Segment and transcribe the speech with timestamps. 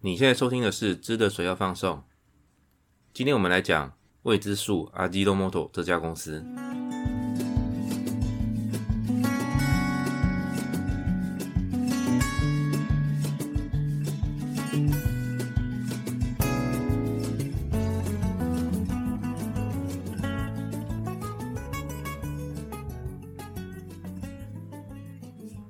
[0.00, 1.96] 你现在收听的是《知的水要放送》，
[3.12, 6.40] 今天我们来讲未知数阿基多摩托这家公司。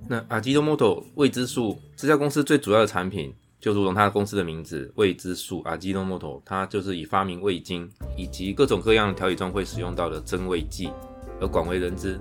[0.06, 3.34] 那阿基多摩托未知数这家公司最主要的产品。
[3.60, 10.90] 就如同他公司的名字“未知数”啊基诺莫 o m 他就是以发明味精以及各种各样的调理中会使用到的增味剂
[11.40, 12.20] 而广为人知。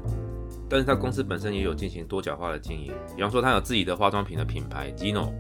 [0.70, 5.32] 但是他公司本身也有进行多角化的经营，比方说他有自己的化妆品的品牌 Gino，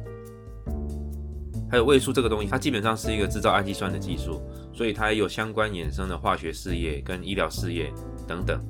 [1.70, 4.41] 还有味素这个东西，它基本上是一个制造氨基酸的技术，
[4.73, 7.91] 所以它也有相关衍生的化学事业跟医疗事业
[8.26, 8.62] 等等，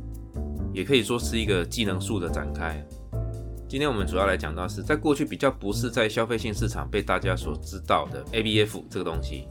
[0.73, 2.83] 也可以说是一个技能树的展开。
[3.69, 9.45] 今天我们主要来讲到是在过去比较不是在消费性市场被大家所知道的 ABF 这个东西。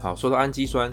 [0.00, 0.88] 好，说到氨基酸，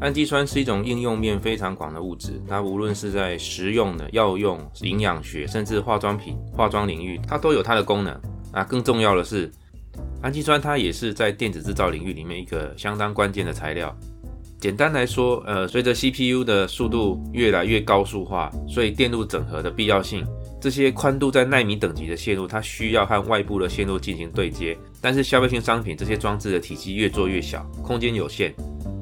[0.00, 8.20] 氨基酸是一种应用面非常广的物质，它无论是在食用的、药用、营养学，甚至化妆品、化妆领域，它都有它的功能。
[8.52, 9.50] 那更重要的是，
[10.22, 13.92] 氨基酸它也是在电子制造领域里面一个相当关键的材料。
[14.60, 20.24] 简单来说，呃，随着 CPU 的速度越来越高速化，所以电路整合的必要性。
[20.60, 24.76] 这些宽度在纳米等级的线路，它需要和外部的线路进行对接。
[25.00, 28.52] 但是消费性商品这些装置的体积越做越小，空间有限，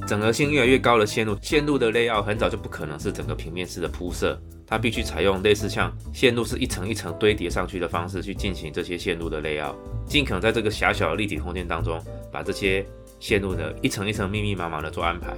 [0.06, 9.74] 整合性越来越高的线路，线路的 layout 很早就不可能是整个平面式的铺设，它必须采用类似像线路是一层一层堆叠上去的方式去进行这些线路的 layout，
[10.06, 11.98] 尽可能在这个狭小的立体空间当中，
[12.30, 12.84] 把这些
[13.18, 15.32] 线路的一层一层密密麻麻的做安排。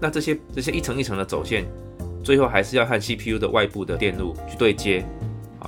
[0.00, 1.64] 那这些这些一层一层的走线，
[2.22, 5.04] 最后还是要和 CPU 的外部的电路去对接。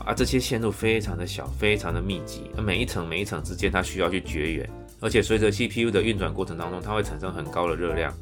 [0.04, 4.68] 啊，这些线路非常的小，非常的密集，每一层每一层之间它需要去绝缘，
[5.00, 8.12] 而且随着 CPU 的运转过程当中，它会产生很高的热量。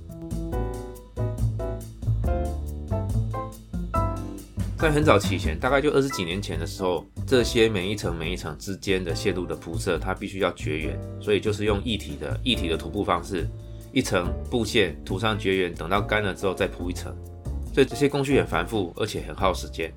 [4.79, 13.49] 在很早期前，大概就二十几年前的时候，这些每一层每一层之间的线路的铺设，它必须要绝缘，所以就是用一体的、一体的涂布方式，
[13.95, 17.17] 一层布线涂上绝缘，等到干了之后再铺一层，
[17.73, 19.91] 所以这些工序很繁复，而且很耗时间。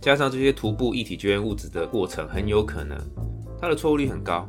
[0.00, 2.96] 加上这些涂布一体绝缘物质的过程，很有可能
[3.60, 4.46] 它的错误率很高。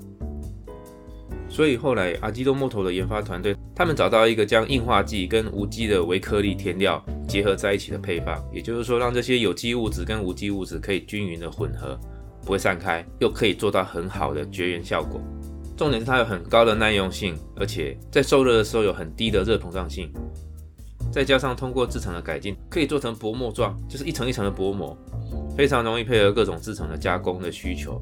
[1.49, 11.99] 所以后来阿基多莫头的研发团队，他们找到一个将硬化剂跟无机的微颗粒填料结合在一起的配方，也就是说，让这些有机物质跟无机物质可以均匀的混合，
[12.45, 15.19] 不会散开，又可以做到很好的绝缘效果。
[15.75, 20.11] 重点是它有很高的耐用性，而且在受热的时候有很低的热膨胀性。
[21.11, 24.95] 再加上通过制成的改进，可以做成薄膜状，就是一层一层的薄膜。
[25.59, 28.01] 非常容易配合各种制成的加工的需求。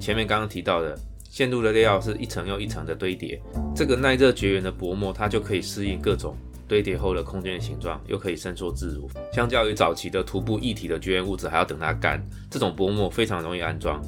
[0.00, 0.98] 前面刚刚提到的
[1.30, 3.40] 线路的料是一层又一层的堆叠，
[3.72, 9.08] 这个耐热绝缘的薄膜，它就可以适应各种堆叠后的空间形状，又可以伸缩自如。
[9.32, 12.20] 相较于早期的涂布一体的绝缘物质，还要等它干，
[12.50, 14.02] 这种薄膜非常容易安装。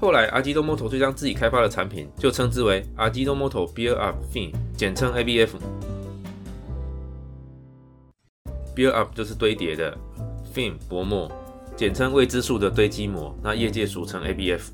[0.00, 5.48] 后来，阿基多摩托就将自己开发的产品就称之为阿基多摩托 build up f i n 简称 ABF。
[8.76, 9.92] build up 就是堆叠的。
[10.58, 11.30] f i m 薄膜，
[11.76, 14.68] 简称未知数的堆积膜，那业界俗称 ABF，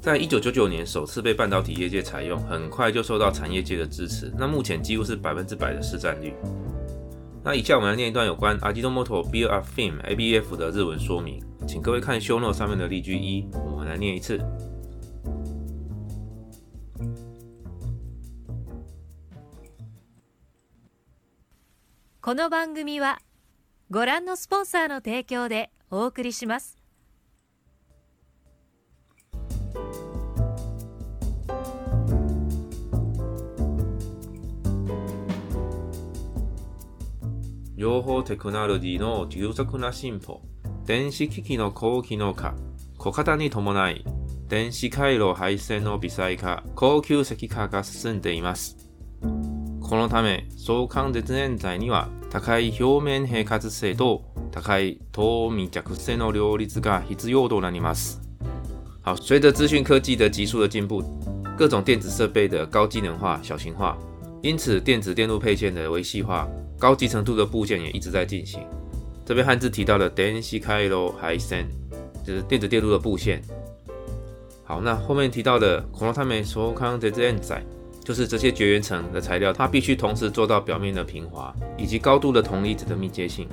[0.00, 4.32] 在一九九九年首次被半导体业界采用，很快就受到产业界的支持。
[4.36, 6.34] 那目前几乎是百分之百的市占率。
[7.44, 10.36] 那以下我们来念一段有关 a i t o m o t i B R f i m A B
[10.40, 14.40] F 的日文说明，请各位看修诺上面的例句一，我们来念一次。
[22.20, 23.18] この番組は
[23.88, 26.76] ご覧のスポンサーの提供でお送りします。
[37.76, 40.40] 情報テクノロジーの急速な進歩、
[40.84, 42.54] 電子機器の高機能化、
[42.98, 44.04] 小型に伴い、
[44.48, 48.76] 電子回路配線の微細化、高級石化が進んでいます。
[49.20, 58.20] このため、相関絶縁材には高い表面平滑性と高い透明着性の両立が必要となります。
[59.02, 61.02] 好，随着资讯科技的急速的进步，
[61.56, 63.96] 各种电子设备的高技能化、小型化，
[64.42, 68.60] 因此电子电路配件的维系化、高级程度的部件也一直在进行。
[69.24, 71.66] 这边汉字提到的 densi kai h i sen，
[72.24, 73.40] 就是电子电路的布线。
[74.64, 77.62] 好，那后面提到的 k o n o m e s h o k a n de zen i
[78.06, 83.48] 就是这些绝缘层的材料，它必须同时做到表面的平滑以及高度的铜离子的密接性。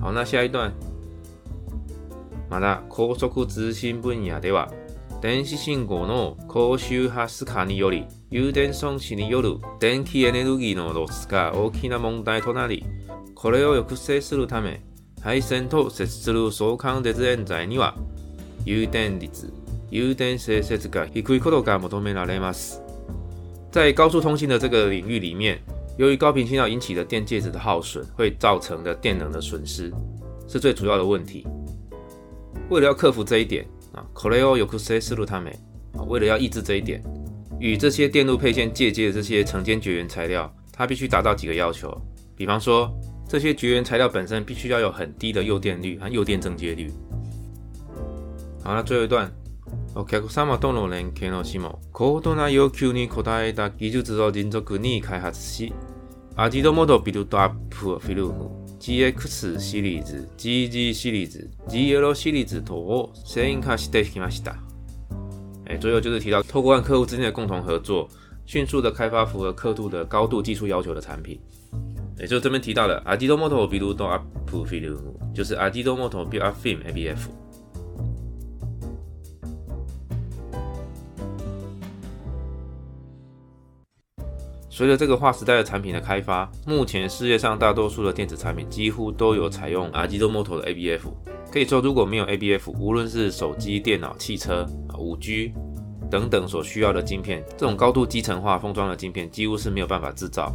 [0.00, 0.72] 好，那下一段。
[2.50, 4.66] また、高速通信分野では、
[5.20, 12.82] 電子信号の高周波数化により、有電損失による電気エネルギーのロスが大きな問題となり、
[13.34, 14.80] これを抑制するため、
[15.20, 17.94] 配線と接する相関絶縁材には、
[18.64, 19.52] 有電率、
[19.90, 22.38] 由于电磁辐射的，以及空调的，我都没拿来
[23.72, 25.60] 在高速通信的这个领域里面，
[25.96, 29.92] 由于高频信号引起的电介质的耗损，会造成的电能的损失，
[30.46, 31.44] 是最主要的问题。
[32.68, 35.22] 为了要克服这一点啊，Koreo y o k o s u
[35.98, 37.02] 啊，为了要抑制这一点，
[37.58, 41.92] 与这些电路配线借接的这些层间绝缘材料，它必须达到几个要求。
[42.36, 42.88] 比方说，
[43.28, 46.88] 这些绝缘材料本身必须要有很低的诱电率和诱电正接率。
[48.62, 49.28] 好，那最后一段。
[49.96, 55.74] お客様との連携の字も高度な要求に応えた技術を迅速に開発し、
[56.36, 64.56] 味の素ビルドアップフィルム、GX シリーズ、GG シリーズ、GL シリーズ等を先行化してきました。
[65.66, 68.08] え、最后就是提到透过和客户之间的共同合作，
[68.46, 71.38] 迅速的开发符合客户的高度技术要求的产品。
[72.16, 74.62] 也就这边提到了 a d i d o m o t o b i l d u p
[74.64, 76.36] f i l m 就是 a d i d o m o t o b
[76.38, 77.39] i l d u p f i l m ABF。
[84.80, 91.02] 随着这个划时代的产品的开发，目前世界上大多数的电子产品几乎都有采用 Rajio Motto 的 ABF。
[91.52, 94.64] 可以说，如果没有 ABF，无论是手机、电脑、汽车、
[94.98, 95.52] 五 G
[96.10, 100.50] 等等所需要的晶片，这种高度集成化封装的晶片几乎是没有办法制造。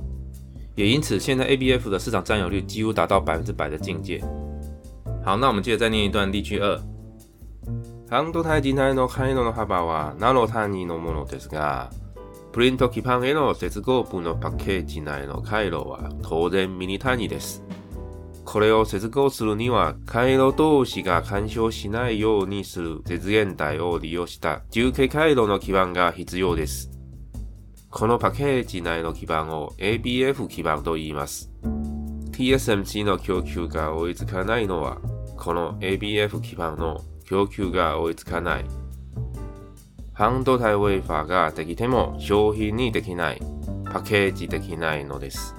[0.74, 4.20] 也因此，现在 ABF 的市场占有率几乎达到百分之百的境界。
[5.24, 6.76] 好，那我们接着再念一段例句二。
[8.10, 11.92] ハンドマイク内のカイロの幅は長さ単位のものですが。
[12.56, 17.62] プリント基板への接合部のパッケージ内の回路は当然ミニ単位です。
[18.46, 26.90] これを接合するには回路同士が干渉しないようにする絶縁体を利用した重計回路の基板が必要です。
[27.90, 31.52] このパッケージ内の基板を ABF 基板と言います。
[32.32, 35.00] TSMC の供給が追いつかないのは、
[35.36, 38.66] この ABF 基板の供給が追いつかない
[40.18, 43.42] 半導体ウェイファーができても商品にできない、
[43.84, 45.54] パッケージできないのです。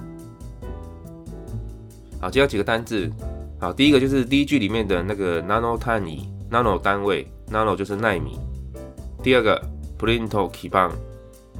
[2.19, 3.13] 好，介绍几个单字。
[3.59, 8.39] 好，第一个就是第一句里面的那个 nano 碳乙，nano 单位，nano 就是纳米。
[9.21, 9.61] 第二个
[9.99, 10.91] printo k i b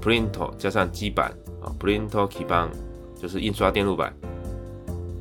[0.02, 2.70] p r i n t o 加上基板啊，printo k i b
[3.22, 4.12] 就是印刷电路板。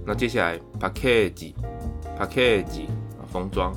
[0.06, 2.86] 那接下来 package，package
[3.20, 3.70] 啊，封装。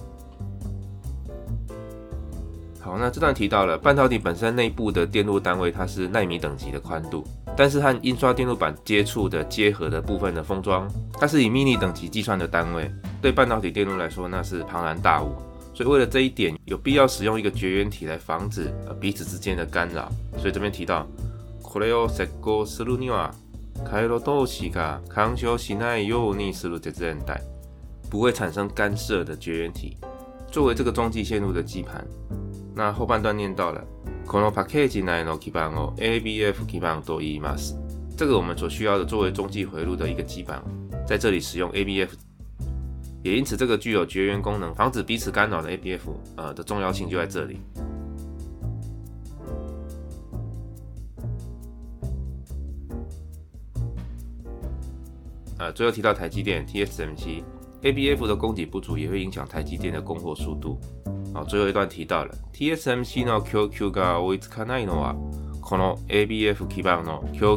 [2.90, 7.24] 好，那这段提到了半导体本身内部的电路单位，它是纳米等级的宽度，
[7.56, 12.90] 但是和印刷电路板接触的接合的部分的封装，它是以 mini 等级计算的单位。
[13.22, 15.36] 对半导体电路来说，那是庞然大物，
[15.72, 20.12] 所以为了这一点，有必要使用一个绝缘体来防止彼此之间的干扰。
[20.40, 21.06] 所以这边提到，
[28.10, 29.96] 不会产生干涉的绝缘体，
[30.52, 32.04] 作为这个中继线路的基盘。
[32.80, 33.86] 那后半段念到了，
[34.26, 37.76] このパッケージ内の基板を ABF 基板多います。
[38.16, 40.64] 这个我们所需要的作为中继回路的一个基板，
[41.06, 42.08] 在这里使用 ABF，
[43.22, 46.00] 也因此这个具有绝缘功能、防止彼此干扰的 ABF，
[46.38, 47.60] 呃的重要性就在这里。
[55.58, 60.80] 呃，最后提到台积电 TSMC，ABF 的供给不足也会影响台积电的供货速度。
[61.34, 64.78] 好，最后一段提到了 TSMC 的供 a n 不追
[65.72, 67.54] 上，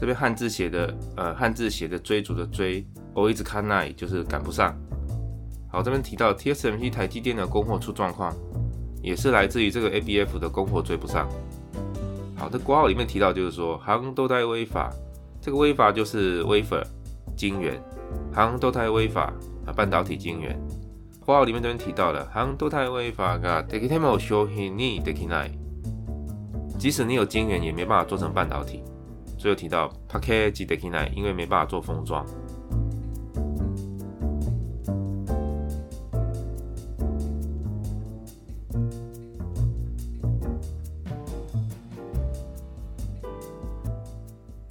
[0.00, 4.76] 这边汉字写的呃汉字写的追逐的追，n 不追上就是赶不上。
[5.70, 8.32] 好，这边提到 TSMC 台积电的供货出状况，
[9.02, 11.28] 也是来自于这个 ABF 的供货追不上。
[12.36, 14.90] 好，这括号里面提到就是说行都台微法，
[15.40, 16.82] 这个微法就是 wafer
[17.36, 17.80] 金圆，
[18.34, 19.32] 行都台微法。
[19.66, 20.58] 啊，半导体晶圆。
[21.20, 25.00] 括号里面这边提到了，很多太违法噶 t e k h t e m o g y show he n i e
[25.00, 28.82] d e c h n o l 即使你有晶圆，也没办法做成半导体。
[29.38, 32.24] 最后提到 package t e c h n o l o 因为没办法做封装。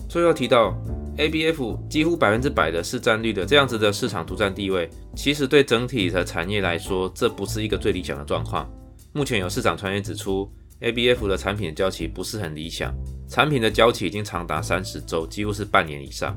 [0.08, 0.78] 最后提到。
[1.18, 8.68] ABF 几乎百分之百的市占率的这样子的市场独占地位，其实对整体的产业来说，这不是一个最理想的状况。
[9.14, 10.52] 目前有市场传言指出
[10.82, 12.92] ，ABF 的产品交期不是很理想，
[13.28, 16.36] 产品的交期已经长达三十周，几乎是半年以上。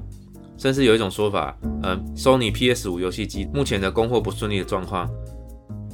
[0.58, 1.92] 甚至有一种说法，呃
[2.22, 5.08] ，n y PS 五游戏机目前的供货不顺利的状况，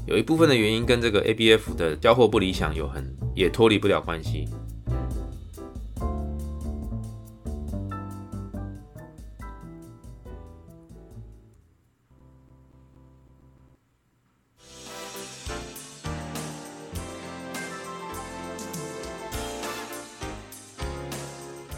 [0.06, 4.44] 有一部分的原因跟这个 ABF 的交货不理想有很也脱离不了关系。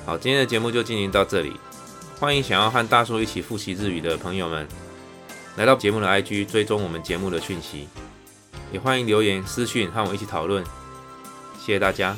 [0.07, 1.55] 好，今天的节目就进行到这里。
[2.21, 4.69] 欢迎想要和大叔一起复习日语的朋友们，
[5.57, 7.89] 来到节目的 IG 追踪我们节目的讯息，
[8.71, 10.63] 也欢迎留言私讯和我一起讨论。
[11.61, 12.15] 谢谢大家。